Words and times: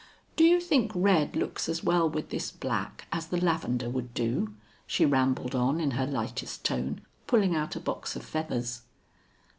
"Do 0.35 0.43
you 0.43 0.59
think 0.59 0.91
red 0.95 1.35
looks 1.35 1.69
as 1.69 1.83
well 1.83 2.09
with 2.09 2.31
this 2.31 2.49
black 2.49 3.05
as 3.11 3.27
the 3.27 3.39
lavender 3.39 3.87
would 3.87 4.15
do?" 4.15 4.51
she 4.87 5.05
rambled 5.05 5.53
on 5.53 5.79
in 5.79 5.91
her 5.91 6.07
lightest 6.07 6.65
tone, 6.65 7.01
pulling 7.27 7.55
out 7.55 7.75
a 7.75 7.79
box 7.79 8.15
of 8.15 8.25
feathers. 8.25 8.81